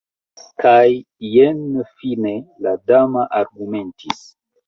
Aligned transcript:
Kaj 0.61 0.79
jen 1.33 1.59
fine 1.99 2.33
la 2.67 2.73
dama 2.93 3.27
argumentis. 3.43 4.27